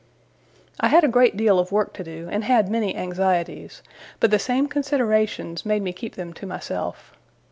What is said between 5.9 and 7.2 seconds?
keep them to myself.